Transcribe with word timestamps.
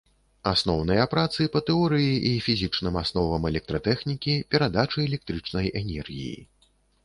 Асноўныя 0.51 1.03
працы 1.11 1.45
па 1.55 1.61
тэорыі 1.67 2.15
і 2.31 2.33
фізічным 2.47 2.97
асновам 3.03 3.47
электратэхнікі, 3.53 4.33
перадачы 4.55 4.99
электрычнай 5.09 5.75
энергіі. 5.87 6.37